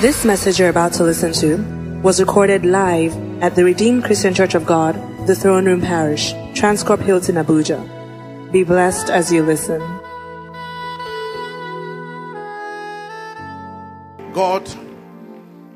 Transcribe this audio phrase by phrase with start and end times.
[0.00, 1.58] This message you're about to listen to
[2.00, 4.94] was recorded live at the Redeemed Christian Church of God,
[5.26, 8.50] the Throne Room Parish, Transcorp Hilton, Abuja.
[8.50, 9.78] Be blessed as you listen.
[14.32, 14.66] God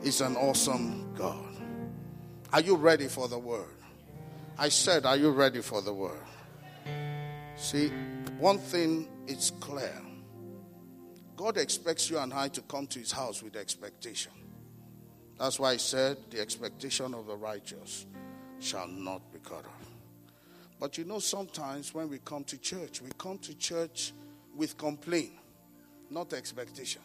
[0.03, 1.55] is an awesome God.
[2.51, 3.77] Are you ready for the word?
[4.57, 6.25] I said, Are you ready for the word?
[7.57, 7.93] See,
[8.39, 10.01] one thing is clear
[11.37, 14.33] God expects you and I to come to his house with expectation.
[15.39, 18.07] That's why he said, The expectation of the righteous
[18.61, 19.91] shall not be cut off.
[20.79, 24.13] But you know, sometimes when we come to church, we come to church
[24.55, 25.33] with complaint,
[26.11, 27.03] not expectation.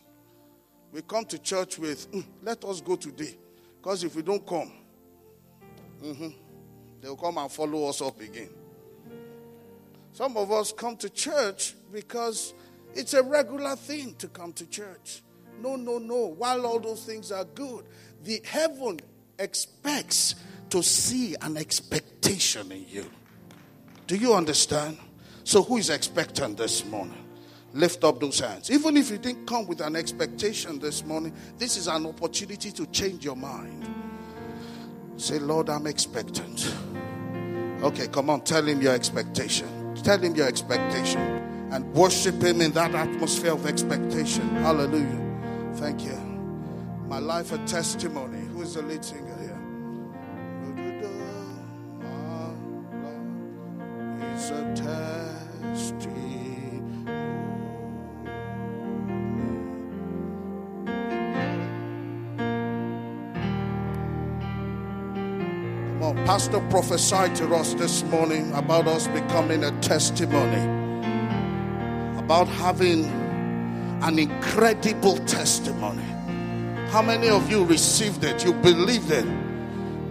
[0.91, 3.37] We come to church with, "Mm, let us go today.
[3.77, 4.71] Because if we don't come,
[6.01, 6.35] mhm,
[7.01, 8.49] they'll come and follow us up again.
[10.11, 12.53] Some of us come to church because
[12.93, 15.21] it's a regular thing to come to church.
[15.61, 16.27] No, no, no.
[16.27, 17.85] While all those things are good,
[18.23, 18.99] the heaven
[19.37, 20.35] expects
[20.69, 23.05] to see an expectation in you.
[24.07, 24.97] Do you understand?
[25.43, 27.25] So, who is expectant this morning?
[27.73, 28.71] Lift up those hands.
[28.71, 32.85] Even if you didn't come with an expectation this morning, this is an opportunity to
[32.87, 33.87] change your mind.
[35.17, 36.73] Say, Lord, I'm expectant.
[37.83, 39.95] Okay, come on, tell him your expectation.
[40.03, 44.47] Tell him your expectation and worship him in that atmosphere of expectation.
[44.57, 45.71] Hallelujah.
[45.75, 46.15] Thank you.
[47.07, 48.45] My life a testimony.
[48.47, 49.57] Who is the lead singer here?
[54.35, 56.15] Is a testimony.
[65.99, 70.78] Come on, Pastor prophesied to us this morning about us becoming a testimony,
[72.29, 73.05] about having
[74.03, 76.03] an incredible testimony.
[76.91, 78.45] How many of you received it?
[78.45, 79.25] You believed it?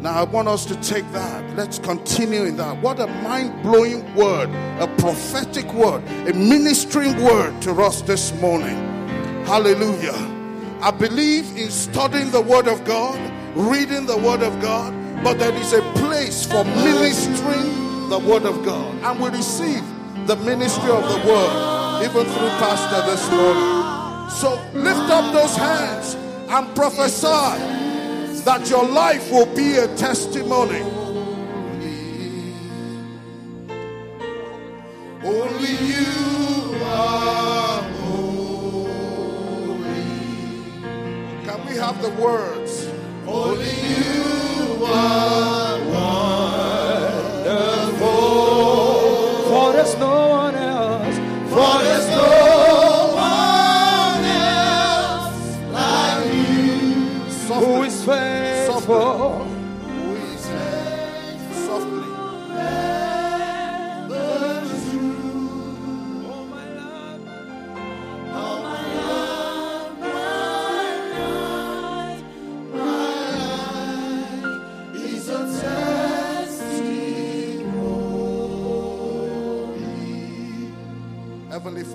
[0.00, 1.48] Now, I want us to take that.
[1.54, 2.82] Let's continue in that.
[2.82, 4.50] What a mind blowing word,
[4.80, 8.74] a prophetic word, a ministering word to us this morning.
[9.46, 10.18] Hallelujah.
[10.80, 13.16] I believe in studying the Word of God,
[13.54, 18.64] reading the Word of God, but there is a place for ministering the Word of
[18.64, 18.92] God.
[19.04, 19.84] And we receive
[20.26, 24.30] the ministry of the Word, even through Pastor this morning.
[24.30, 26.14] So lift up those hands
[26.48, 27.58] and prophesy
[28.44, 30.82] that your life will be a testimony.
[35.24, 39.74] Only you are holy.
[41.44, 42.86] Can we have the words?
[43.26, 45.67] Only you are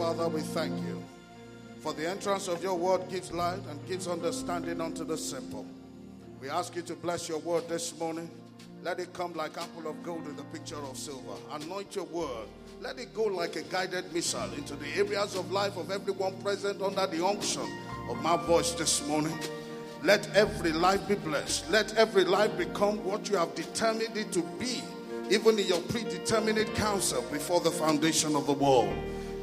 [0.03, 1.01] Father, we thank you
[1.79, 5.65] for the entrance of your word gives light and gives understanding unto the simple.
[6.41, 8.29] We ask you to bless your word this morning.
[8.83, 11.35] Let it come like apple of gold in the picture of silver.
[11.51, 12.49] Anoint your word.
[12.81, 16.81] Let it go like a guided missile into the areas of life of everyone present
[16.81, 17.65] under the unction
[18.09, 19.39] of my voice this morning.
[20.03, 21.71] Let every life be blessed.
[21.71, 24.83] Let every life become what you have determined it to be,
[25.29, 28.93] even in your predetermined counsel before the foundation of the world.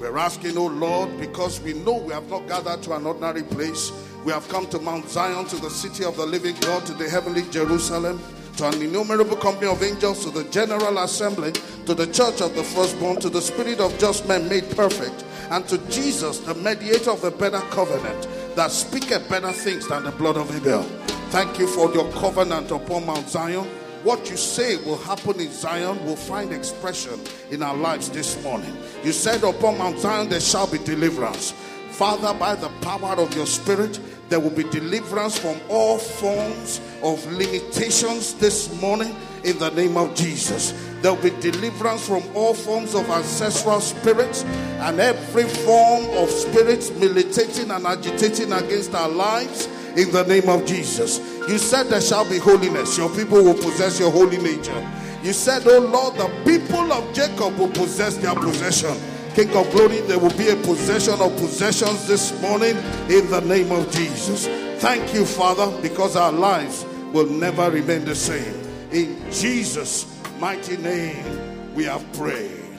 [0.00, 3.93] We're asking, oh Lord, because we know we have not gathered to an ordinary place.
[4.25, 7.06] We have come to Mount Zion, to the city of the living God, to the
[7.06, 8.19] heavenly Jerusalem,
[8.56, 11.53] to an innumerable company of angels, to the general assembly,
[11.84, 15.69] to the church of the firstborn, to the spirit of just men made perfect, and
[15.69, 18.26] to Jesus, the mediator of the better covenant,
[18.56, 20.82] that speaketh better things than the blood of Abel.
[21.29, 23.69] Thank you for your covenant upon Mount Zion.
[24.02, 27.20] What you say will happen in Zion will find expression
[27.50, 28.75] in our lives this morning.
[29.05, 31.52] You said upon Mount Zion there shall be deliverance.
[31.91, 34.00] Father, by the power of your spirit,
[34.31, 39.14] there will be deliverance from all forms of limitations this morning
[39.44, 40.73] in the name of Jesus.
[41.02, 46.91] There will be deliverance from all forms of ancestral spirits and every form of spirits
[46.93, 49.67] militating and agitating against our lives
[49.97, 51.19] in the name of Jesus.
[51.50, 52.97] You said there shall be holiness.
[52.97, 54.88] Your people will possess your holy nature.
[55.20, 58.97] You said, Oh Lord, the people of Jacob will possess their possession.
[59.35, 62.76] King of glory, there will be a possession of possessions this morning
[63.08, 64.47] in the name of Jesus.
[64.81, 68.55] thank you, Father, because our lives will never remain the same.
[68.93, 70.06] In Jesus'
[70.38, 72.79] mighty name, we have prayed.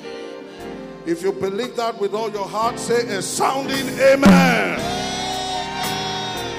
[1.06, 4.80] If you believe that with all your heart, say a sounding amen.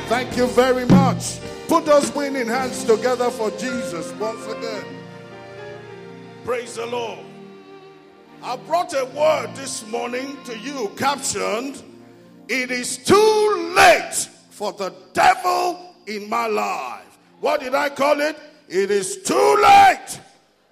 [0.09, 1.39] Thank you very much.
[1.73, 4.85] Put those winning hands together for Jesus once again.
[6.45, 7.21] Praise the Lord.
[8.43, 11.83] I brought a word this morning to you captioned,
[12.47, 17.19] It is too late for the devil in my life.
[17.41, 18.39] What did I call it?
[18.69, 20.21] It is too late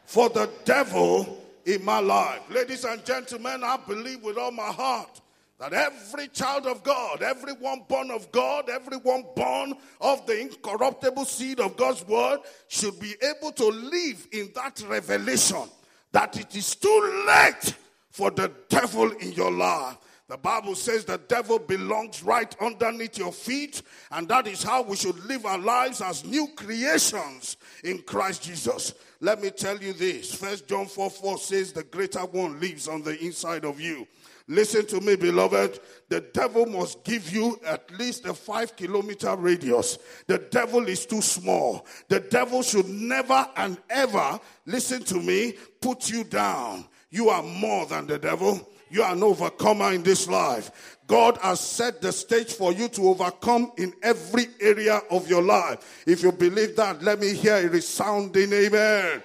[0.05, 2.43] for the devil in my life.
[2.51, 5.20] Ladies and gentlemen, I believe with all my heart
[5.61, 11.61] that every child of God, everyone born of God, everyone born of the incorruptible seed
[11.61, 15.69] of God's word should be able to live in that revelation
[16.13, 17.75] that it is too late
[18.11, 19.99] for the devil in your life.
[20.29, 23.83] The Bible says the devil belongs right underneath your feet,
[24.13, 28.95] and that is how we should live our lives as new creations in Christ Jesus.
[29.21, 30.33] Let me tell you this.
[30.33, 34.07] First John 4 4 says, The greater one lives on the inside of you.
[34.51, 35.79] Listen to me, beloved.
[36.09, 39.97] The devil must give you at least a five kilometer radius.
[40.27, 41.87] The devil is too small.
[42.09, 46.85] The devil should never and ever, listen to me, put you down.
[47.11, 48.69] You are more than the devil.
[48.91, 50.99] You are an overcomer in this life.
[51.07, 56.03] God has set the stage for you to overcome in every area of your life.
[56.09, 59.23] If you believe that, let me hear a resounding amen.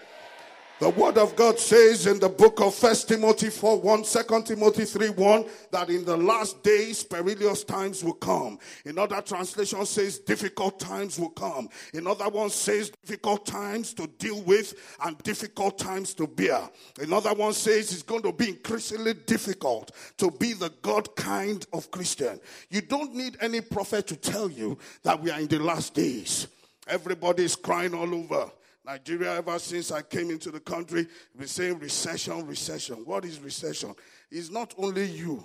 [0.78, 4.84] The word of God says in the book of First Timothy 4 1, 2 Timothy
[4.84, 8.60] 3 1, that in the last days perilous times will come.
[8.84, 11.70] In other translation says difficult times will come.
[11.94, 14.74] In other one says difficult times to deal with
[15.06, 16.70] and difficult times to bear.
[17.00, 21.90] Another one says it's going to be increasingly difficult to be the God kind of
[21.90, 22.38] Christian.
[22.70, 26.48] You don't need any prophet to tell you that we are in the last days.
[26.86, 28.52] Everybody is crying all over.
[28.86, 32.98] Nigeria, ever since I came into the country, been saying recession, recession.
[33.06, 33.96] What is recession?
[34.30, 35.44] It's not only you.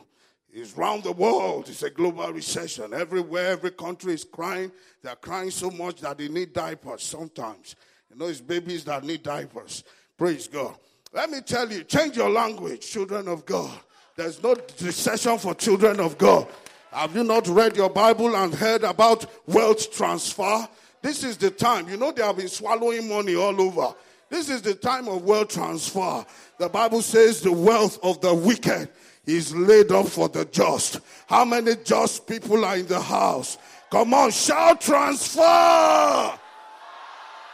[0.53, 1.69] It's round the world.
[1.69, 2.93] It's a global recession.
[2.93, 4.71] Everywhere, every country is crying.
[5.03, 7.77] They're crying so much that they need diapers sometimes.
[8.11, 9.85] You know, it's babies that need diapers.
[10.19, 10.75] Praise God.
[11.13, 13.79] Let me tell you, change your language, children of God.
[14.17, 16.47] There's no recession for children of God.
[16.93, 20.69] Have you not read your Bible and heard about wealth transfer?
[21.03, 21.89] This is the time.
[21.89, 23.95] You know, they have been swallowing money all over.
[24.29, 26.25] This is the time of wealth transfer.
[26.59, 28.89] The Bible says the wealth of the wicked
[29.27, 31.01] is laid up for the just.
[31.27, 33.59] How many just people are in the house?
[33.91, 36.39] Come on, shout transfer.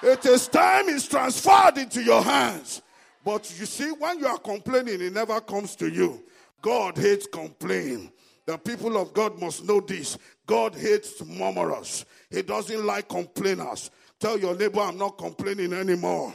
[0.02, 2.82] It is time is transferred into your hands.
[3.24, 6.22] But you see, when you are complaining, it never comes to you.
[6.60, 8.12] God hates complaining.
[8.44, 10.16] The people of God must know this.
[10.46, 12.04] God hates murmurers.
[12.30, 13.90] He doesn't like complainers.
[14.18, 16.34] Tell your neighbor, I'm not complaining anymore.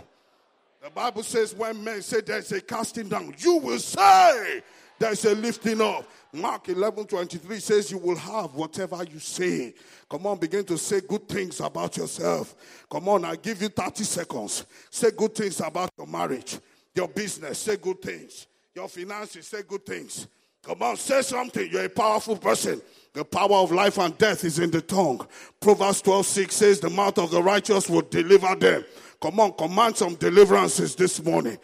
[0.84, 4.64] The Bible says when men say there's a casting down, you will say
[4.98, 6.06] there's a lifting up.
[6.34, 9.74] Mark 11 23 says you will have whatever you say.
[10.10, 12.56] Come on, begin to say good things about yourself.
[12.90, 14.66] Come on, I give you 30 seconds.
[14.90, 16.58] Say good things about your marriage,
[16.96, 18.48] your business, say good things.
[18.74, 20.28] Your finances, say good things.
[20.64, 21.70] Come on, say something.
[21.70, 22.81] You're a powerful person.
[23.13, 25.27] The power of life and death is in the tongue.
[25.59, 28.85] Proverbs 12 6 says, The mouth of the righteous will deliver them.
[29.21, 31.57] Come on, command some deliverances this morning.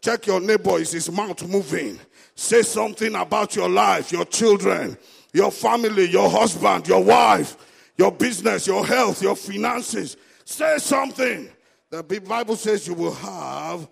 [0.00, 0.78] Check your neighbor.
[0.78, 1.98] Is his mouth moving?
[2.34, 4.96] Say something about your life, your children,
[5.32, 7.56] your family, your husband, your wife,
[7.96, 10.16] your business, your health, your finances.
[10.44, 11.48] Say something.
[11.90, 13.88] The Bible says you will have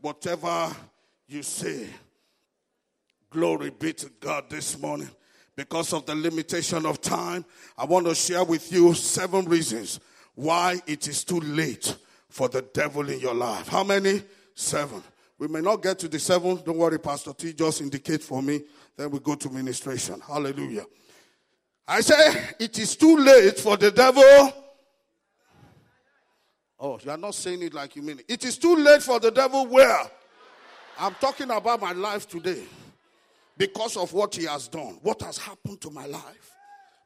[0.00, 0.74] whatever
[1.26, 1.88] you say.
[3.30, 5.10] Glory be to God this morning.
[5.58, 7.44] Because of the limitation of time,
[7.76, 9.98] I want to share with you seven reasons
[10.36, 11.96] why it is too late
[12.28, 13.66] for the devil in your life.
[13.66, 14.22] How many?
[14.54, 15.02] Seven.
[15.36, 16.62] We may not get to the seven.
[16.64, 17.54] Don't worry, Pastor T.
[17.54, 18.60] Just indicate for me.
[18.96, 20.20] Then we go to ministration.
[20.20, 20.84] Hallelujah.
[21.88, 24.52] I say it is too late for the devil.
[26.78, 28.26] Oh, you are not saying it like you mean it.
[28.28, 30.08] It is too late for the devil where?
[31.00, 32.62] I'm talking about my life today
[33.58, 36.54] because of what he has done, what has happened to my life.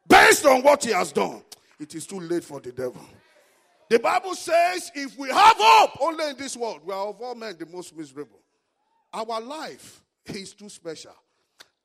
[0.07, 1.41] Based on what he has done,
[1.79, 3.01] it is too late for the devil.
[3.89, 7.35] The Bible says if we have hope only in this world, we are of all
[7.35, 8.39] men the most miserable.
[9.13, 11.15] Our life is too special.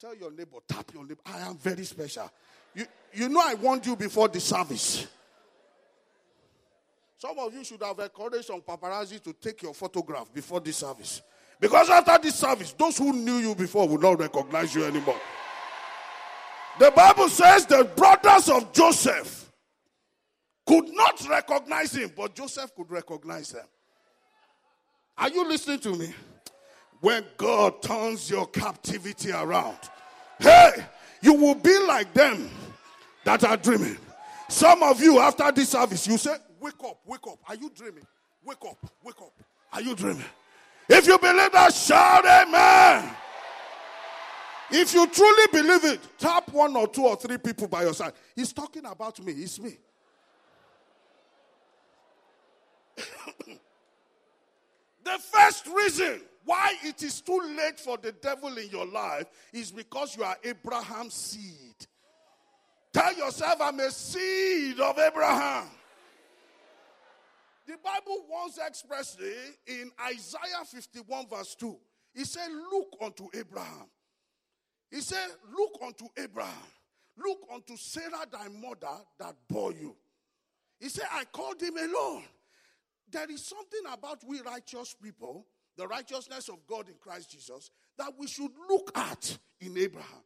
[0.01, 2.31] Tell your neighbor, tap your neighbor, I am very special.
[2.75, 5.07] You, you know, I warned you before the service.
[7.17, 11.21] Some of you should have encouraged some paparazzi to take your photograph before the service.
[11.61, 15.21] Because after this service, those who knew you before will not recognize you anymore.
[16.79, 19.51] The Bible says the brothers of Joseph
[20.65, 23.67] could not recognize him, but Joseph could recognize them.
[25.17, 26.15] Are you listening to me?
[27.01, 29.79] When God turns your captivity around,
[30.39, 30.71] hey,
[31.23, 32.49] you will be like them
[33.25, 33.97] that are dreaming.
[34.49, 37.39] Some of you, after this service, you say, Wake up, wake up.
[37.49, 38.07] Are you dreaming?
[38.45, 39.33] Wake up, wake up.
[39.73, 40.25] Are you dreaming?
[40.89, 43.15] If you believe that, shout amen.
[44.71, 48.13] If you truly believe it, tap one or two or three people by your side.
[48.35, 49.33] He's talking about me.
[49.33, 49.79] It's me.
[55.05, 59.71] the first reason why it is too late for the devil in your life is
[59.71, 61.87] because you are Abraham's seed.
[62.93, 65.69] Tell yourself, I'm a seed of Abraham.
[67.69, 69.35] The Bible once expressly
[69.67, 71.77] in Isaiah 51, verse 2,
[72.15, 73.91] he said, Look unto Abraham.
[74.91, 76.55] He said, Look unto Abraham.
[77.19, 79.95] Look unto Sarah, thy mother, that bore you.
[80.81, 82.23] He said, I called him alone.
[83.11, 85.45] There is something about we righteous people,
[85.77, 90.25] the righteousness of God in Christ Jesus, that we should look at in Abraham.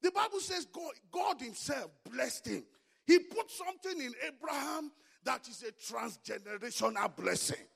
[0.00, 2.62] The Bible says God, God Himself blessed him.
[3.04, 4.92] He put something in Abraham
[5.28, 7.66] that is a transgenerational blessing.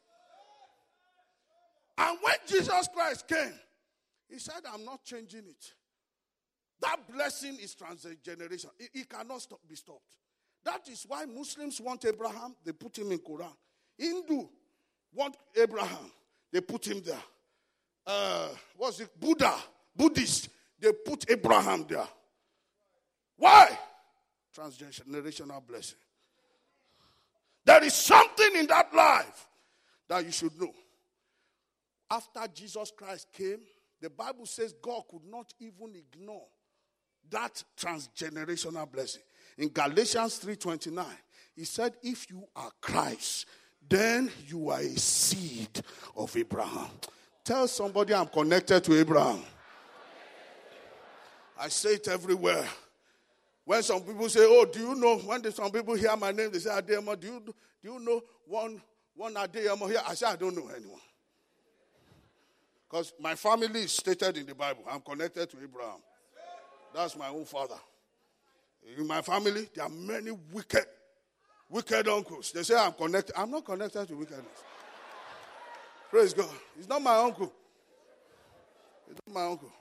[1.99, 3.53] And when Jesus Christ came,
[4.31, 5.75] He said, I'm not changing it.
[6.81, 8.71] That blessing is transgeneration.
[8.79, 10.17] It, it cannot stop, be stopped.
[10.65, 13.53] That is why Muslims want Abraham, they put him in Quran.
[13.99, 14.47] Hindu
[15.15, 16.11] want Abraham,
[16.51, 17.23] they put him there.
[18.07, 19.11] Uh, what's it?
[19.21, 19.55] Buddha,
[19.95, 20.49] Buddhist,
[20.81, 22.09] they put Abraham there.
[23.37, 23.79] Why?
[24.57, 25.99] Transgenerational blessing.
[27.65, 29.49] There is something in that life
[30.09, 30.73] that you should know.
[32.11, 33.61] After Jesus Christ came,
[34.01, 36.47] the Bible says God could not even ignore
[37.31, 39.23] that transgenerational blessing.
[39.57, 41.07] In Galatians 3:29,
[41.55, 43.47] he said, "If you are Christ,
[43.89, 45.85] then you are a seed
[46.17, 46.91] of Abraham."
[47.45, 49.45] Tell somebody I'm connected to Abraham.
[51.57, 52.69] I say it everywhere.
[53.65, 55.19] When some people say, Oh, do you know?
[55.19, 58.81] When some people hear my name, they say, Adeyemo, do you, do you know one,
[59.15, 60.01] one Adeyemo here?
[60.07, 61.01] I say, I don't know anyone.
[62.91, 64.85] Because my family is stated in the Bible.
[64.91, 66.01] I'm connected to Abraham.
[66.95, 67.79] That's my own father.
[68.99, 70.85] In my family, there are many wicked,
[71.71, 72.53] wicked uncles.
[72.53, 73.39] They say I'm connected.
[73.39, 74.45] I'm not connected to wickedness.
[76.11, 76.51] Praise God.
[76.77, 77.51] He's not my uncle.
[79.07, 79.73] He's not my uncle.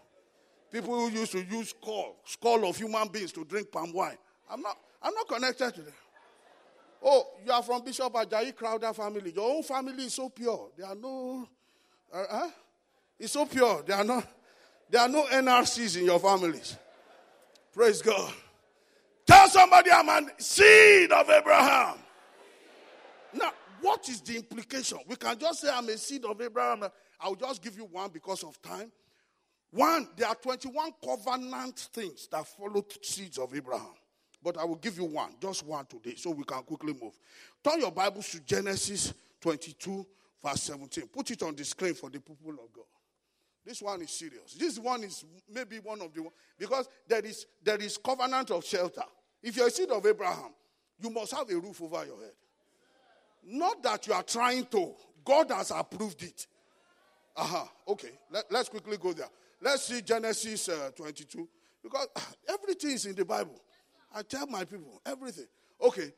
[0.71, 4.17] People who used to use skull, skull of human beings to drink palm wine.
[4.49, 5.93] I'm not, I'm not connected to them.
[7.03, 9.31] Oh, you are from Bishop Ajayi Crowther family.
[9.31, 10.69] Your own family is so pure.
[10.77, 11.47] There are no,
[12.13, 12.49] uh, huh?
[13.19, 13.83] It's so pure.
[13.85, 14.23] There are no,
[14.89, 16.77] there are no NRCs in your families.
[17.73, 18.33] Praise God.
[19.25, 21.97] Tell somebody I'm a seed of Abraham.
[23.33, 23.51] Now,
[23.81, 24.99] what is the implication?
[25.07, 26.85] We can just say I'm a seed of Abraham.
[27.19, 28.91] I'll just give you one because of time.
[29.71, 33.93] One, there are 21 covenant things that follow seeds of Abraham.
[34.43, 37.13] But I will give you one, just one today, so we can quickly move.
[37.63, 40.05] Turn your Bibles to Genesis 22,
[40.43, 41.07] verse 17.
[41.07, 42.85] Put it on the screen for the people of God.
[43.63, 44.55] This one is serious.
[44.57, 45.23] This one is
[45.53, 49.03] maybe one of the ones because there is there is covenant of shelter.
[49.43, 50.51] If you're a seed of Abraham,
[50.99, 52.33] you must have a roof over your head.
[53.43, 54.93] Not that you are trying to.
[55.23, 56.47] God has approved it.
[57.35, 57.65] Uh-huh.
[57.87, 58.11] Okay.
[58.31, 59.29] Let, Let, us quickly go there.
[59.61, 61.47] Let's see Genesis uh, 22.
[61.83, 62.07] Because
[62.47, 63.61] everything is in the Bible.
[64.13, 65.47] I tell my people everything.
[65.81, 66.11] Okay.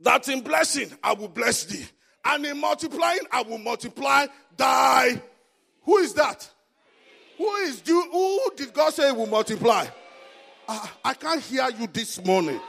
[0.00, 1.84] That in blessing I will bless thee.
[2.24, 4.26] And in multiplying I will multiply
[4.56, 5.20] thy.
[5.82, 6.48] Who is that?
[7.38, 8.02] Who is you?
[8.10, 9.86] Who did God say will multiply?
[10.68, 12.60] Uh, I can't hear you this morning.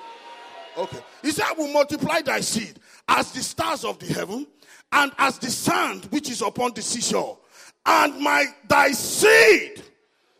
[0.75, 0.99] Okay.
[1.21, 4.47] He said, I will multiply thy seed as the stars of the heaven
[4.91, 7.37] and as the sand which is upon the seashore
[7.85, 9.83] and my thy seed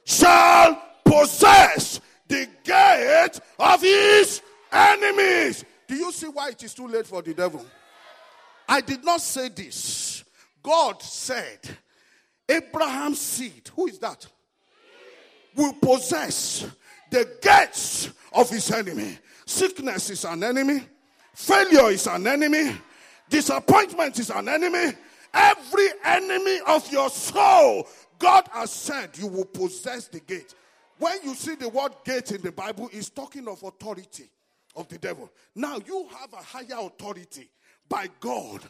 [0.06, 5.66] shall possess the gate of his enemies.
[5.88, 7.66] Do you see why it is too late for the devil?
[8.68, 10.24] I did not say this.
[10.62, 11.60] God said,
[12.48, 14.26] Abraham's seed, who is that?
[15.56, 16.66] Will possess
[17.12, 19.18] the gates of his enemy.
[19.46, 20.82] Sickness is an enemy,
[21.34, 22.76] failure is an enemy,
[23.30, 24.94] disappointment is an enemy,
[25.34, 27.88] Every enemy of your soul,
[28.20, 30.54] God has said you will possess the gate.
[31.00, 34.30] When you see the word gate in the Bible, it's talking of authority
[34.76, 35.30] of the devil.
[35.56, 37.50] Now you have a higher authority
[37.90, 38.62] by God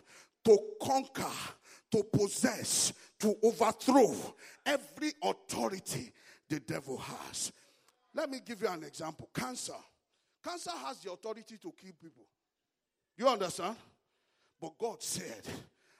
[0.45, 1.25] to conquer,
[1.91, 4.15] to possess, to overthrow
[4.65, 6.11] every authority
[6.49, 7.51] the devil has.
[8.15, 9.29] Let me give you an example.
[9.33, 9.73] Cancer.
[10.43, 12.23] Cancer has the authority to kill people.
[13.17, 13.75] You understand?
[14.59, 15.41] But God said,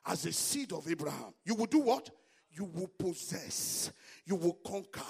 [0.06, 2.10] as a seed of Abraham, you will do what?
[2.52, 3.92] You will possess,
[4.26, 5.02] you will conquer,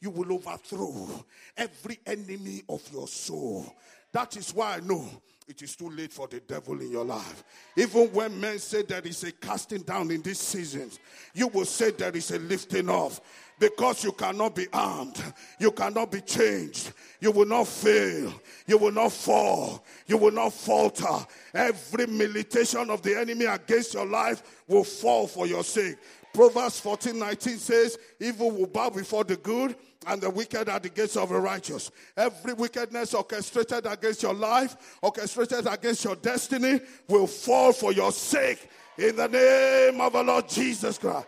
[0.00, 1.24] you will overthrow
[1.56, 3.74] every enemy of your soul.
[4.12, 5.08] That is why I know
[5.48, 7.44] it is too late for the devil in your life.
[7.76, 10.98] Even when men say there is a casting down in these seasons,
[11.34, 13.20] you will say there is a lifting off
[13.58, 15.22] because you cannot be armed,
[15.58, 18.32] you cannot be changed, you will not fail,
[18.66, 21.24] you will not fall, you will not falter.
[21.54, 25.96] Every militation of the enemy against your life will fall for your sake.
[26.36, 29.74] Proverbs 14 19 says, Evil will bow before the good,
[30.06, 31.90] and the wicked are the gates of the righteous.
[32.14, 38.68] Every wickedness orchestrated against your life, orchestrated against your destiny, will fall for your sake
[38.98, 41.26] in the name of the Lord Jesus Christ.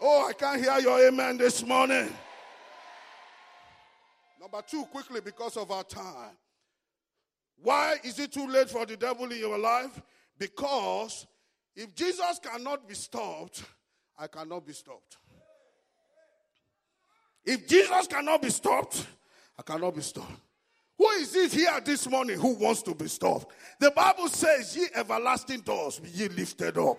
[0.00, 2.08] Oh, I can't hear your amen this morning.
[4.40, 6.36] Number two, quickly, because of our time.
[7.60, 10.00] Why is it too late for the devil in your life?
[10.38, 11.26] Because
[11.74, 13.64] if Jesus cannot be stopped,
[14.18, 15.18] I cannot be stopped.
[17.44, 19.06] If Jesus cannot be stopped,
[19.58, 20.40] I cannot be stopped.
[20.98, 23.52] Who is it here this morning who wants to be stopped?
[23.78, 26.98] The Bible says, Ye everlasting doors be ye lifted up.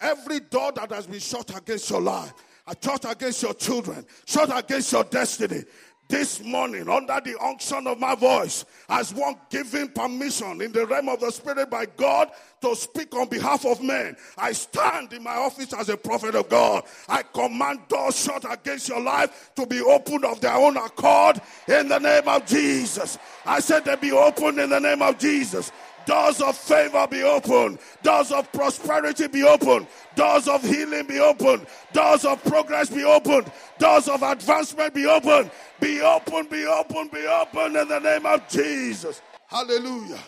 [0.00, 2.32] Every door that has been shut against your life,
[2.66, 5.64] a shut against your children, shut against your destiny,
[6.08, 11.08] this morning, under the unction of my voice, as one given permission in the realm
[11.10, 12.30] of the Spirit by God
[12.62, 16.48] to speak on behalf of men, I stand in my office as a prophet of
[16.48, 16.84] God.
[17.08, 21.88] I command doors shut against your life to be opened of their own accord in
[21.88, 23.18] the name of Jesus.
[23.44, 25.70] I said they be opened in the name of Jesus.
[26.08, 27.78] Doors of favor be open.
[28.02, 29.86] Doors of prosperity be open.
[30.16, 31.66] Doors of healing be open.
[31.92, 33.44] Doors of progress be open.
[33.78, 35.50] Doors of advancement be open.
[35.78, 39.20] Be open, be open, be open in the name of Jesus.
[39.48, 40.18] Hallelujah.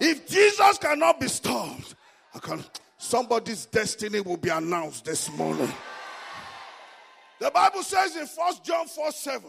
[0.00, 1.94] If Jesus cannot be stopped,
[2.42, 2.64] can,
[2.98, 5.72] somebody's destiny will be announced this morning.
[7.38, 9.48] The Bible says in 1 John 4 7.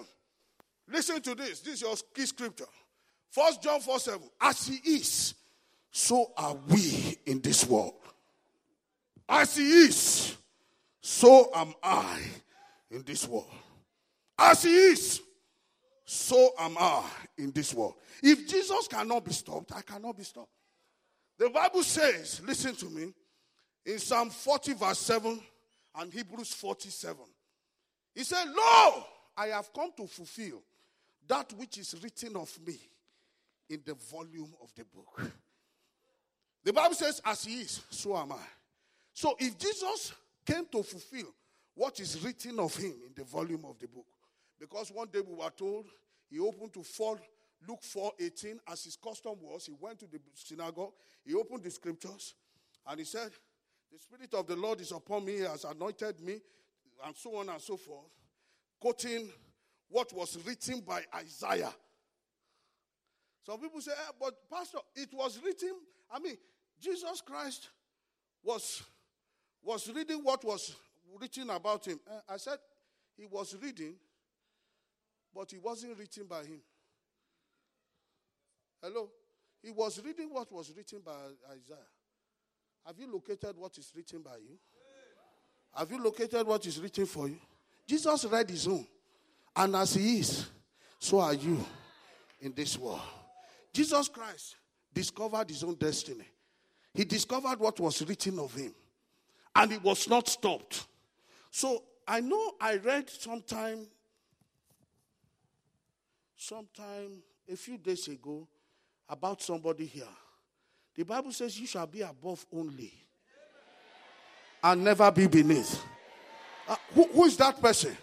[0.92, 1.62] Listen to this.
[1.62, 2.66] This is your key scripture.
[3.34, 4.22] 1 John 4 7.
[4.40, 5.34] As he is,
[5.92, 7.94] so are we in this world.
[9.28, 10.36] As he is,
[11.02, 12.20] so am I
[12.90, 13.52] in this world.
[14.38, 15.22] As he is,
[16.06, 17.04] so am I
[17.38, 17.96] in this world.
[18.24, 20.52] If Jesus cannot be stopped, I cannot be stopped.
[21.38, 23.14] The Bible says, listen to me,
[23.86, 25.40] in Psalm 40, verse 7
[25.96, 27.18] and Hebrews 47.
[28.14, 29.06] He said, Lo,
[29.38, 30.62] I have come to fulfill
[31.28, 32.78] that which is written of me
[33.70, 35.32] in the volume of the book.
[36.64, 38.46] The Bible says, as he is, so am I.
[39.14, 40.14] So if Jesus
[40.46, 41.34] came to fulfill
[41.76, 44.06] what is written of him in the volume of the book,
[44.60, 45.88] because one day we were told
[46.30, 47.20] he opened to 4,
[47.68, 50.94] Luke 4 18, as his custom was, he went to the synagogue,
[51.26, 52.36] he opened the scriptures,
[52.88, 53.32] and he said,
[53.92, 56.40] The Spirit of the Lord is upon me, he has anointed me,
[57.06, 58.10] and so on and so forth,
[58.80, 59.30] quoting
[59.90, 61.74] what was written by Isaiah.
[63.46, 65.74] Some people say, eh, but Pastor, it was written,
[66.14, 66.38] I mean,
[66.82, 67.70] Jesus Christ
[68.44, 68.82] was,
[69.64, 70.76] was reading what was
[71.20, 72.00] written about him.
[72.10, 72.58] Eh, I said
[73.16, 73.94] he was reading,
[75.34, 76.60] but it wasn't written by him.
[78.82, 79.10] Hello?
[79.62, 81.12] He was reading what was written by
[81.52, 81.78] Isaiah.
[82.86, 84.58] Have you located what is written by you?
[85.76, 87.38] Have you located what is written for you?
[87.88, 88.86] Jesus read his own.
[89.56, 90.48] And as he is,
[90.98, 91.64] so are you
[92.40, 93.02] in this world.
[93.72, 94.56] Jesus Christ
[94.94, 96.26] discovered his own destiny.
[96.94, 98.74] He discovered what was written of him.
[99.56, 100.86] And it was not stopped.
[101.50, 103.88] So I know I read sometime,
[106.36, 108.48] sometime a few days ago
[109.10, 110.04] about somebody here.
[110.96, 112.94] The Bible says you shall be above only
[114.64, 115.82] and never be beneath.
[116.68, 117.96] Uh, who, who is that person?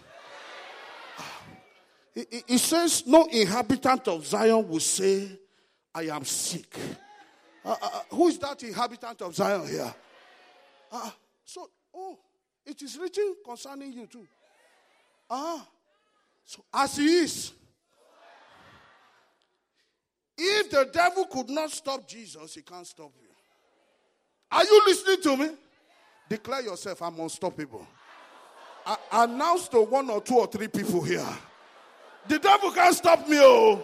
[2.15, 5.29] It, it, says, No inhabitant of Zion will say,
[5.93, 6.75] I am sick.
[7.69, 9.93] Uh, uh, uh, who is that inhabitant of Zion here?
[10.91, 11.11] Uh,
[11.45, 12.17] so, oh,
[12.65, 14.25] it is written concerning you too.
[15.29, 15.67] Ah,
[16.45, 17.51] so as he is.
[20.35, 23.27] If the devil could not stop Jesus, he can't stop you.
[24.51, 25.49] Are you listening to me?
[26.27, 27.85] Declare yourself, I'm unstoppable.
[28.83, 31.27] I announce to one or two or three people here.
[32.27, 33.83] The devil can't stop me, oh.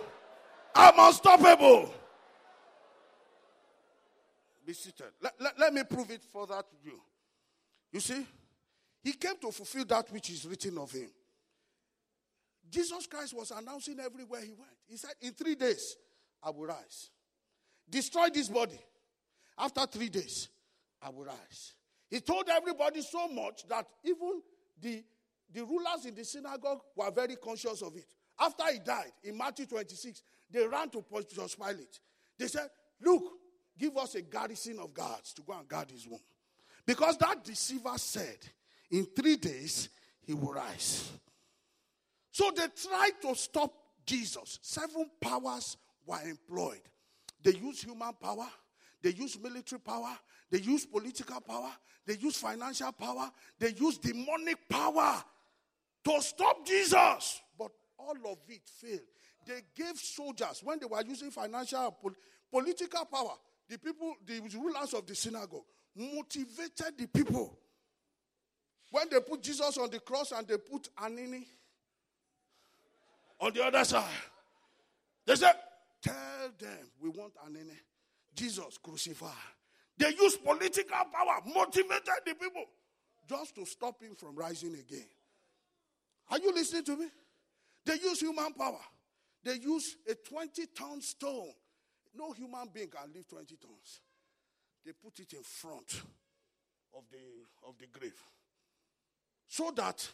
[0.74, 1.94] I'm unstoppable.
[4.66, 5.12] Be seated.
[5.22, 7.00] Let, let, let me prove it further to you.
[7.92, 8.26] You see,
[9.04, 11.10] he came to fulfill that which is written of him.
[12.70, 14.72] Jesus Christ was announcing everywhere he went.
[14.88, 15.96] He said, In three days,
[16.42, 17.10] I will rise,
[17.90, 18.80] destroy this body,
[19.58, 20.50] After three days,
[21.02, 21.74] I will rise.
[22.10, 24.42] He told everybody so much that even
[24.82, 25.04] the,
[25.54, 28.08] the rulers in the synagogue were very conscious of it.
[28.40, 32.00] After he died, in Matthew 26, they ran to Pontius Pilate.
[32.38, 32.68] They said,
[33.02, 33.24] Look,
[33.78, 36.20] give us a garrison of guards to go and guard his womb.
[36.86, 38.38] Because that deceiver said,
[38.92, 39.90] In three days,
[40.26, 41.12] he will rise.
[42.32, 43.74] So they tried to stop
[44.06, 44.60] Jesus.
[44.62, 46.82] Seven powers were employed.
[47.44, 48.48] They used human power,
[49.02, 50.18] they used military power,
[50.50, 51.72] they used political power,
[52.06, 55.24] they used financial power, they used demonic power
[56.04, 57.42] to stop Jesus.
[57.58, 59.02] But all of it failed.
[59.46, 62.16] They gave soldiers, when they were using financial pol-
[62.52, 63.36] political power,
[63.70, 65.64] the people, the rulers of the synagogue,
[65.96, 67.58] motivated the people.
[68.92, 71.46] When they put Jesus on the cross and they put Anini
[73.40, 74.06] on the other side,
[75.26, 75.56] they said,
[76.02, 76.14] Tell
[76.60, 77.78] them we want Anini.
[78.36, 79.32] Jesus crucified.
[79.98, 82.66] They used political power, motivated the people
[83.28, 85.08] just to stop him from rising again.
[86.30, 87.08] Are you listening to me?
[87.86, 88.82] They use human power.
[89.44, 91.52] They use a 20 ton stone.
[92.18, 94.02] No human being can lift 20 tons.
[94.86, 96.02] They put it in front
[96.96, 98.20] of the, of the grave.
[99.48, 100.08] So that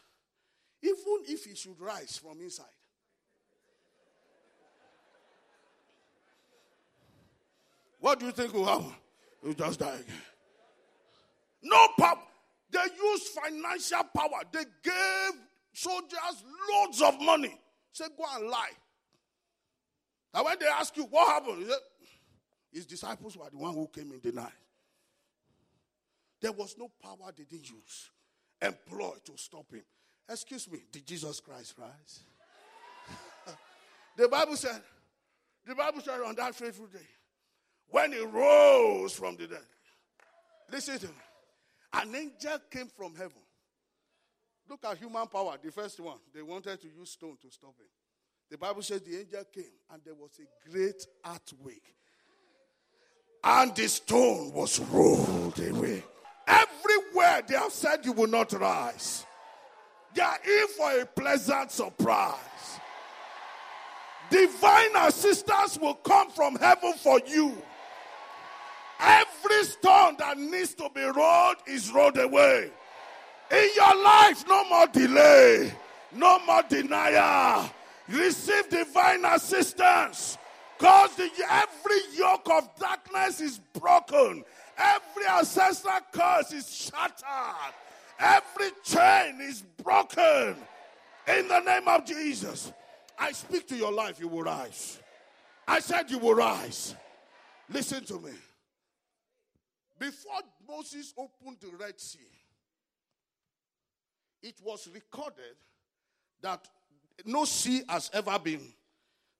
[0.81, 2.65] even if he should rise from inside,
[7.99, 8.95] what do you think will happen?
[9.43, 10.15] He'll just die again.
[11.63, 12.17] No power.
[12.71, 14.41] They used financial power.
[14.51, 15.41] They gave
[15.73, 17.55] soldiers loads of money.
[17.91, 18.71] Say, go and lie.
[20.33, 21.77] Now, when they ask you what happened, said,
[22.71, 24.51] his disciples were the one who came in the night.
[26.41, 28.09] There was no power they didn't use,
[28.61, 29.83] employ to stop him.
[30.27, 32.21] Excuse me, did Jesus Christ rise?
[34.17, 34.81] the Bible said,
[35.65, 36.99] the Bible said on that fateful day,
[37.89, 39.59] when he rose from the dead,
[40.71, 41.13] listen to me,
[41.93, 43.33] an angel came from heaven.
[44.69, 46.17] Look at human power, the first one.
[46.33, 47.89] They wanted to use stone to stop him.
[48.49, 51.95] The Bible says the angel came and there was a great earthquake.
[53.43, 56.03] And the stone was rolled away.
[56.47, 59.25] Everywhere they have said you will not rise,
[60.13, 62.35] they are in for a pleasant surprise.
[64.29, 67.57] Divine assistance will come from heaven for you.
[68.99, 72.71] Every stone that needs to be rolled is rolled away.
[73.51, 75.73] In your life, no more delay,
[76.13, 77.69] no more denial.
[78.07, 80.37] Receive divine assistance.
[80.81, 81.11] Because
[81.47, 84.43] every yoke of darkness is broken,
[84.75, 87.75] every ancestral curse is shattered,
[88.17, 90.55] every chain is broken.
[91.27, 92.73] In the name of Jesus,
[93.19, 94.99] I speak to your life, you will rise.
[95.67, 96.95] I said you will rise.
[97.69, 98.31] Listen to me.
[99.99, 102.17] Before Moses opened the Red Sea,
[104.41, 105.57] it was recorded
[106.41, 106.67] that
[107.23, 108.73] no sea has ever been,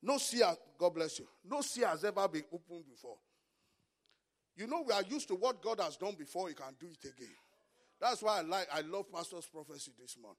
[0.02, 0.44] no sea,
[0.78, 3.18] God bless you, no sea has ever been opened before.
[4.56, 7.10] You know, we are used to what God has done before, He can do it
[7.10, 7.36] again.
[8.00, 10.38] That's why I like, I love Pastor's prophecy this month.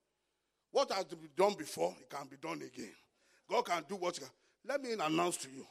[0.72, 2.92] What has been done before, it can be done again.
[3.48, 4.18] God can do what.
[4.66, 5.66] Let me announce to you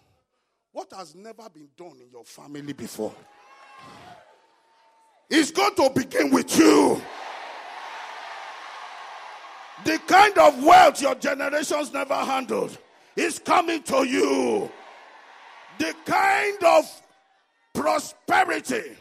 [0.72, 3.14] what has never been done in your family before.
[5.30, 7.02] It's going to begin with you.
[9.86, 12.78] The kind of wealth your generations never handled
[13.16, 14.72] is coming to you.
[15.78, 17.02] The kind of
[17.74, 18.98] prosperity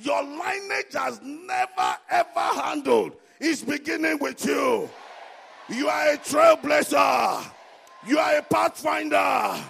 [0.00, 4.88] your lineage has never ever handled is beginning with you.
[5.68, 7.44] You are a trailblazer.
[8.06, 9.62] You are a pathfinder.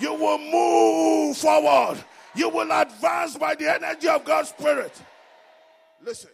[0.00, 2.02] You will move forward.
[2.34, 4.92] You will advance by the energy of God's Spirit.
[6.04, 6.30] Listen.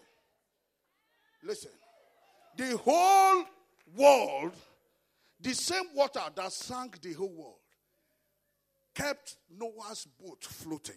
[1.42, 1.70] Listen.
[2.56, 3.44] The whole
[3.96, 4.52] world,
[5.40, 7.58] the same water that sank the whole world,
[8.94, 10.96] kept Noah's boat floating.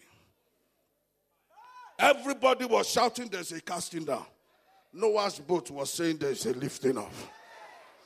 [1.97, 4.25] Everybody was shouting, There's a casting down.
[4.93, 7.11] Noah's boat was saying, There's a lifting up.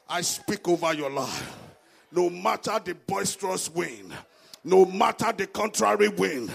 [0.10, 1.58] I speak over your life.
[2.12, 4.14] No matter the boisterous wind,
[4.64, 6.52] no matter the contrary wind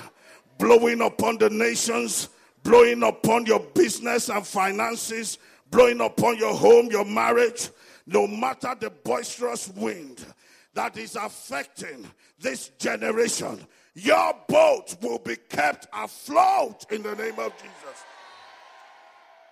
[0.58, 2.28] blowing upon the nations,
[2.62, 5.38] blowing upon your business and finances,
[5.70, 7.70] blowing upon your home, your marriage,
[8.09, 10.25] no matter the boisterous wind
[10.73, 12.07] that is affecting
[12.40, 13.61] this generation,
[13.94, 18.05] your boat will be kept afloat in the name of Jesus.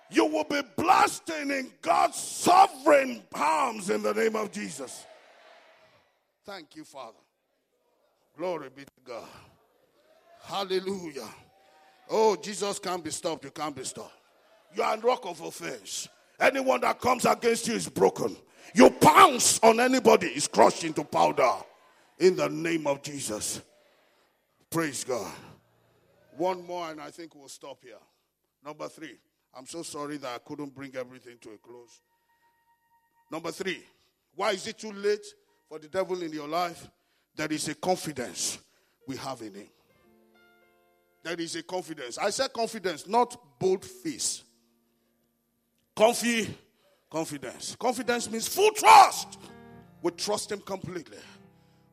[0.09, 5.05] You will be blasting in God's sovereign palms in the name of Jesus.
[6.45, 7.17] Thank you, Father.
[8.37, 9.27] Glory be to God.
[10.43, 11.27] Hallelujah.
[12.09, 13.43] Oh, Jesus can't be stopped.
[13.43, 14.13] You can't be stopped.
[14.75, 16.07] You are a rock of offense.
[16.39, 18.35] Anyone that comes against you is broken.
[18.73, 21.51] You pounce on anybody is crushed into powder.
[22.19, 23.61] In the name of Jesus.
[24.69, 25.31] Praise God.
[26.35, 27.99] One more, and I think we'll stop here.
[28.63, 29.17] Number three.
[29.55, 32.01] I'm so sorry that I couldn't bring everything to a close.
[33.31, 33.83] Number three.
[34.35, 35.25] Why is it too late
[35.67, 36.87] for the devil in your life?
[37.35, 38.59] There is a confidence
[39.07, 39.67] we have in him.
[41.23, 42.17] There is a confidence.
[42.17, 44.43] I said confidence, not bold face.
[45.95, 46.47] Comfy
[47.09, 47.75] confidence.
[47.79, 49.39] Confidence means full trust.
[50.01, 51.17] We trust him completely.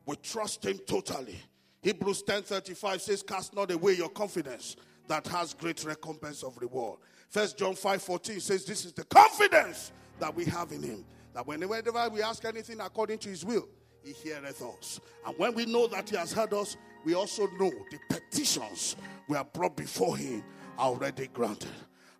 [0.05, 1.39] We trust him totally.
[1.81, 4.75] Hebrews 10:35 says, Cast not away your confidence
[5.07, 6.99] that has great recompense of reward.
[7.29, 11.05] First John 5:14 says, This is the confidence that we have in him.
[11.33, 13.67] That whenever we ask anything according to his will,
[14.03, 14.99] he heareth us.
[15.25, 18.95] And when we know that he has heard us, we also know the petitions
[19.27, 20.43] we have brought before him
[20.77, 21.71] are already granted.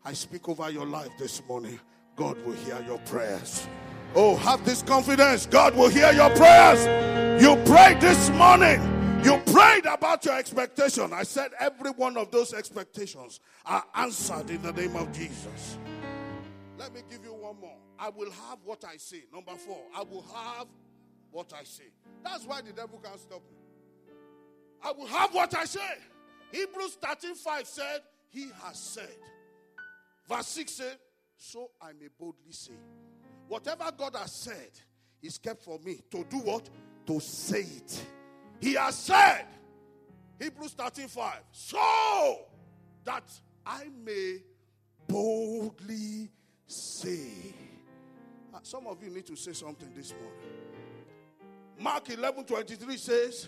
[0.03, 1.79] I speak over your life this morning.
[2.15, 3.67] God will hear your prayers.
[4.15, 5.45] Oh, have this confidence.
[5.45, 7.41] God will hear your prayers.
[7.41, 8.81] You prayed this morning.
[9.25, 11.11] You prayed about your expectation.
[11.11, 15.77] I said every one of those expectations are answered in the name of Jesus.
[16.77, 17.77] Let me give you one more.
[17.99, 19.23] I will have what I say.
[19.33, 20.67] Number four, I will have
[21.31, 21.85] what I say.
[22.23, 24.13] That's why the devil can't stop me.
[24.81, 25.79] I will have what I say.
[26.51, 29.15] Hebrews 13 5 said, He has said.
[30.29, 30.97] Verse 6 said,
[31.37, 32.73] So I may boldly say,
[33.47, 34.71] Whatever God has said
[35.21, 36.69] is kept for me to do what?
[37.07, 38.05] To say it.
[38.59, 39.45] He has said,
[40.39, 42.39] Hebrews 13 5, so
[43.03, 43.23] that
[43.65, 44.37] I may
[45.07, 46.29] boldly
[46.65, 47.53] say.
[48.53, 50.39] Uh, some of you need to say something this morning.
[51.79, 53.47] Mark 11 23 says,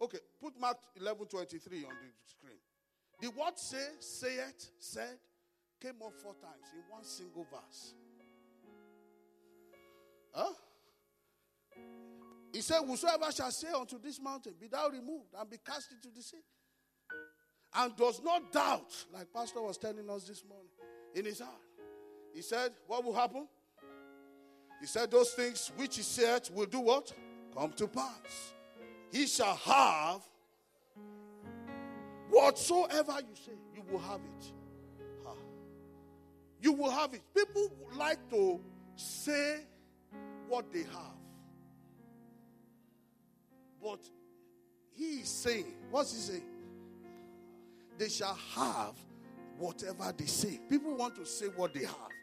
[0.00, 2.58] Okay, put Mark 11 23 on the screen.
[3.20, 5.18] The word say, say it, said,
[5.84, 7.94] came up four times in one single verse.
[10.32, 10.52] Huh?
[12.52, 16.08] He said, Whosoever shall say unto this mountain, Be thou removed and be cast into
[16.14, 16.42] the sea.
[17.74, 20.70] And does not doubt, like Pastor was telling us this morning,
[21.14, 21.60] in his heart.
[22.32, 23.46] He said, What will happen?
[24.80, 27.12] He said, Those things which he said will do what?
[27.54, 28.54] Come to pass
[29.14, 30.22] he shall have
[32.30, 34.52] whatsoever you say, you will have it.
[36.64, 37.20] You will have it.
[37.34, 38.58] People like to
[38.96, 39.58] say
[40.48, 41.18] what they have.
[43.82, 44.00] But
[44.96, 46.48] he is saying, what's he saying?
[47.98, 48.94] They shall have
[49.58, 50.58] whatever they say.
[50.70, 52.14] People want to say what they have.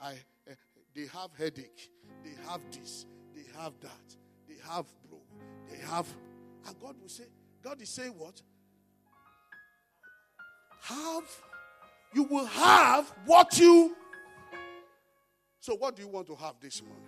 [0.00, 0.14] I,
[0.50, 0.54] uh,
[0.92, 1.90] they have headache.
[2.24, 3.06] They have this.
[3.36, 4.16] They have that.
[4.48, 5.20] They have bro.
[5.70, 6.08] They have,
[6.66, 7.28] and God will say,
[7.62, 8.42] God is saying what?
[10.82, 11.22] Have,
[12.14, 13.96] you will have what you.
[15.60, 17.02] So, what do you want to have this morning?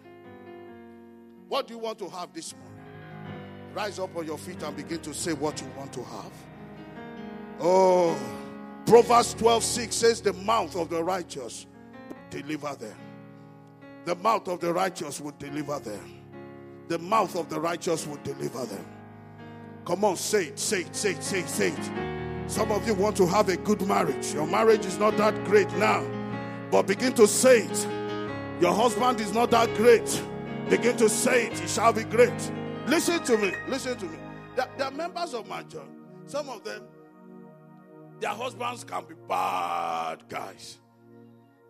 [1.48, 2.70] What do you want to have this morning?
[3.74, 6.32] Rise up on your feet and begin to say what you want to have.
[7.60, 8.16] Oh,
[8.86, 11.66] Proverbs 12 6 says, The mouth of the righteous
[12.30, 12.96] deliver them.
[14.04, 16.24] The mouth of the righteous will deliver them
[16.88, 18.84] the mouth of the righteous will deliver them.
[19.84, 22.23] Come on, say it, say it, say it, say it, say it.
[22.46, 24.35] Some of you want to have a good marriage.
[24.35, 26.07] Your marriage is not that great now,
[26.70, 27.88] but begin to say it.
[28.61, 30.22] Your husband is not that great.
[30.68, 31.61] Begin to say it.
[31.61, 32.52] It shall be great.
[32.87, 33.52] Listen to me.
[33.68, 34.18] Listen to me.
[34.57, 35.83] There, there are members of my church.
[36.26, 36.83] Some of them,
[38.20, 40.78] their husbands can be bad guys.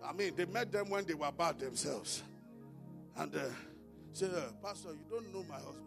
[0.04, 2.22] I mean, they met them when they were bad themselves.
[3.16, 5.80] And uh, uh, Pastor, you don't know my husband.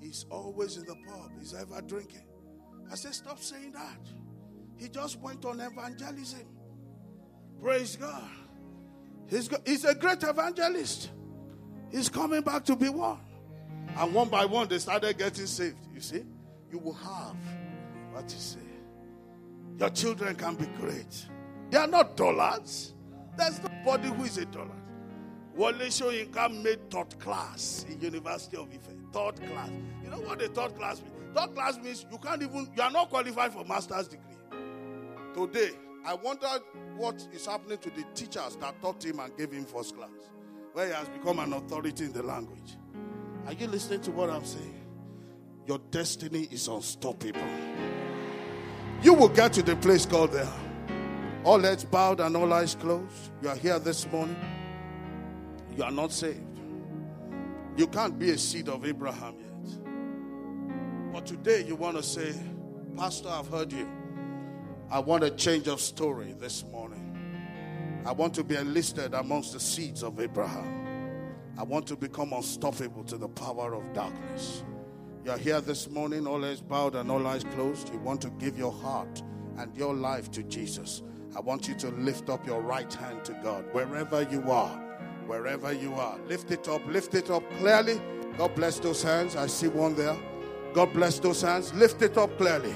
[0.00, 2.24] He's always in the pub, he's ever drinking.
[2.90, 3.98] I said, Stop saying that.
[4.76, 6.46] He just went on evangelism.
[7.60, 8.28] Praise God.
[9.28, 11.10] He's, he's a great evangelist.
[11.90, 13.20] He's coming back to be one.
[13.96, 15.76] And one by one, they started getting saved.
[15.94, 16.24] You see,
[16.70, 17.36] you will have
[18.12, 18.58] what you say.
[19.78, 21.26] Your children can be great.
[21.70, 22.94] They are not dollars.
[23.36, 24.68] There's nobody who is a dollar.
[25.54, 28.88] Wole Soyinka made third class in University of Ife.
[29.12, 29.70] Third class.
[30.12, 31.14] Know what the third class means?
[31.34, 34.36] Third class means you can't even, you are not qualified for master's degree.
[35.34, 35.70] Today,
[36.04, 36.46] I wonder
[36.96, 40.10] what is happening to the teachers that taught him and gave him first class,
[40.74, 42.76] where he has become an authority in the language.
[43.46, 44.84] Are you listening to what I'm saying?
[45.66, 47.40] Your destiny is unstoppable.
[49.02, 50.52] You will get to the place called there.
[51.44, 53.30] All heads bowed and all eyes closed.
[53.40, 54.36] You are here this morning
[55.76, 56.40] you are not saved.
[57.76, 59.51] You can't be a seed of Abraham yet.
[61.12, 62.34] But today you want to say,
[62.96, 63.86] Pastor, I've heard you.
[64.90, 68.02] I want a change of story this morning.
[68.06, 71.28] I want to be enlisted amongst the seeds of Abraham.
[71.58, 74.64] I want to become unstoppable to the power of darkness.
[75.22, 77.92] You're here this morning, all eyes bowed and all eyes closed.
[77.92, 79.22] You want to give your heart
[79.58, 81.02] and your life to Jesus.
[81.36, 84.78] I want you to lift up your right hand to God wherever you are.
[85.26, 88.00] Wherever you are, lift it up, lift it up clearly.
[88.38, 89.36] God bless those hands.
[89.36, 90.16] I see one there.
[90.74, 91.72] God bless those hands.
[91.74, 92.74] Lift it up clearly.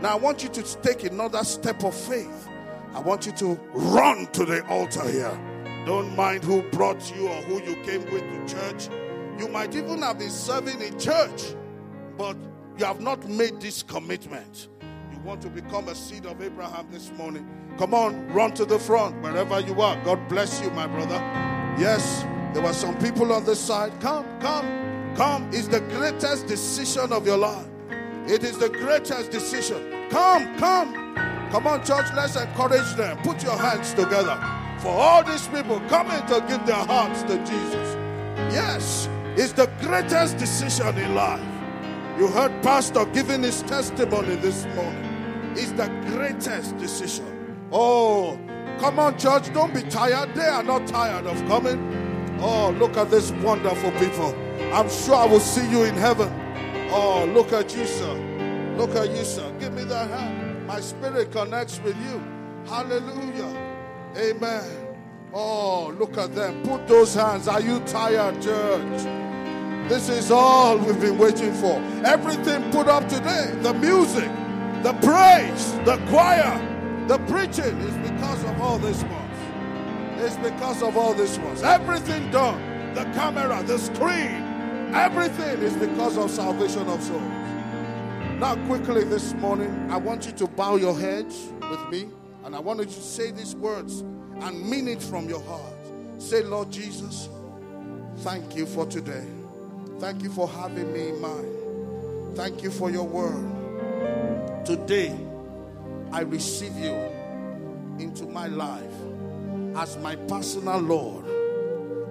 [0.00, 2.48] Now, I want you to take another step of faith.
[2.94, 5.38] I want you to run to the altar here.
[5.86, 8.88] Don't mind who brought you or who you came with to church.
[9.38, 11.54] You might even have been serving in church,
[12.16, 12.36] but
[12.78, 14.68] you have not made this commitment.
[15.12, 17.48] You want to become a seed of Abraham this morning.
[17.78, 19.96] Come on, run to the front wherever you are.
[20.04, 21.18] God bless you, my brother.
[21.78, 23.98] Yes, there were some people on this side.
[24.00, 24.66] Come, come,
[25.16, 25.50] come.
[25.52, 27.66] is the greatest decision of your life.
[28.26, 30.08] It is the greatest decision.
[30.10, 30.94] Come, come.
[31.50, 33.18] Come on, church, let's encourage them.
[33.18, 34.36] Put your hands together
[34.78, 37.96] for all these people coming to give their hearts to Jesus.
[38.52, 41.40] Yes, it's the greatest decision in life.
[42.18, 45.52] You heard Pastor giving his testimony this morning.
[45.56, 47.56] It's the greatest decision.
[47.70, 48.38] Oh,
[48.78, 50.34] come on, church, don't be tired.
[50.34, 52.38] They are not tired of coming.
[52.40, 54.34] Oh, look at this wonderful people.
[54.72, 56.32] I'm sure I will see you in heaven.
[56.90, 58.14] Oh, look at you, sir.
[58.78, 59.52] Look at you, sir.
[59.60, 60.66] Give me that hand.
[60.66, 62.22] My spirit connects with you.
[62.66, 63.54] Hallelujah.
[64.16, 64.96] Amen.
[65.34, 66.62] Oh, look at them.
[66.62, 67.48] Put those hands.
[67.48, 69.02] Are you tired, church?
[69.90, 71.74] This is all we've been waiting for.
[72.04, 74.30] Everything put up today the music,
[74.82, 76.56] the praise, the choir,
[77.08, 79.36] the preaching is because of all this ones.
[80.16, 81.62] It's because of all this ones.
[81.62, 82.94] Everything done.
[82.94, 84.41] The camera, the screen,
[84.92, 87.22] everything is because of salvation of souls.
[88.38, 92.08] Now, quickly this morning, I want you to bow your heads with me,
[92.44, 95.76] and I want you to say these words and mean it from your heart.
[96.18, 97.28] Say, Lord Jesus,
[98.18, 99.26] thank you for today.
[99.98, 102.36] Thank you for having me in mind.
[102.36, 104.64] Thank you for your word.
[104.64, 105.16] Today,
[106.10, 106.94] I receive you
[107.98, 108.92] into my life
[109.76, 111.24] as my personal Lord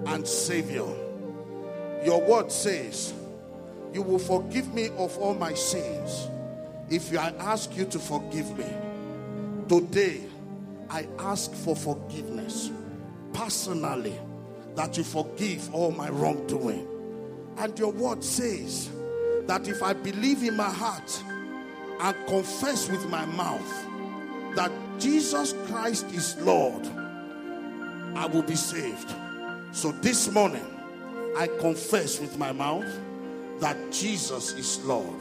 [0.06, 0.86] and Savior.
[2.04, 3.12] Your word says,
[3.92, 6.28] You will forgive me of all my sins
[6.90, 8.66] if I ask you to forgive me.
[9.68, 10.20] Today,
[10.90, 12.70] I ask for forgiveness
[13.32, 14.18] personally,
[14.74, 16.86] that you forgive all my wrongdoing.
[17.58, 18.90] And your word says
[19.46, 21.22] that if I believe in my heart
[22.00, 23.86] and confess with my mouth
[24.56, 26.86] that Jesus Christ is Lord,
[28.14, 29.12] I will be saved.
[29.72, 30.66] So this morning,
[31.36, 32.86] I confess with my mouth
[33.60, 35.20] that Jesus is Lord.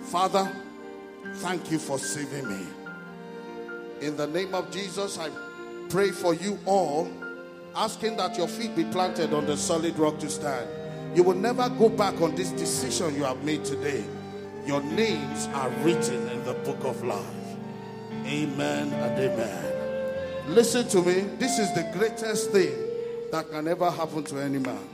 [0.00, 0.50] Father,
[1.36, 2.66] thank you for saving me.
[4.00, 5.30] In the name of Jesus, I
[5.88, 7.08] pray for you all,
[7.76, 10.68] asking that your feet be planted on the solid rock to stand.
[11.16, 14.04] You will never go back on this decision you have made today.
[14.66, 17.24] Your names are written in the book of life.
[18.26, 20.54] Amen and amen.
[20.54, 21.20] Listen to me.
[21.38, 22.91] This is the greatest thing
[23.32, 24.86] that can ever happen to any man.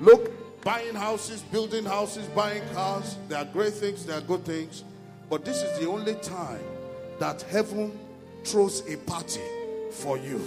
[0.00, 4.82] Look, buying houses, building houses, buying cars, they are great things, they are good things.
[5.28, 6.64] But this is the only time
[7.20, 7.96] that heaven
[8.44, 9.42] throws a party
[9.90, 10.40] for you.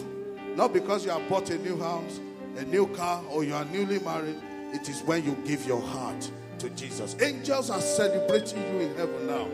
[0.56, 2.20] Not because you have bought a new house,
[2.58, 4.36] a new car, or you are newly married.
[4.74, 6.30] It is when you give your heart
[6.60, 7.16] to Jesus.
[7.22, 9.48] Angels are celebrating you in heaven now.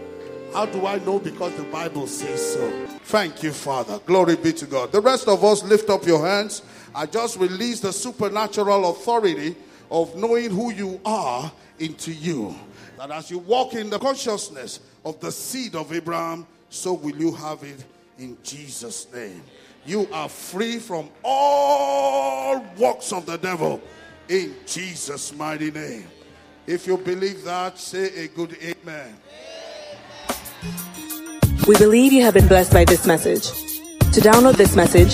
[0.53, 1.19] How do I know?
[1.19, 2.88] Because the Bible says so.
[3.03, 3.99] Thank you, Father.
[4.06, 4.93] Glory be to God.
[4.93, 6.62] The rest of us lift up your hands.
[6.95, 9.56] I just release the supernatural authority
[9.89, 12.56] of knowing who you are into you.
[12.97, 17.32] That as you walk in the consciousness of the seed of Abraham, so will you
[17.34, 17.84] have it
[18.17, 19.41] in Jesus' name.
[19.86, 23.82] You are free from all works of the devil
[24.30, 26.05] in Jesus' mighty name.
[26.65, 29.15] If you believe that, say a good amen.
[31.68, 33.51] We believe you have been blessed by this message.
[34.13, 35.13] To download this message,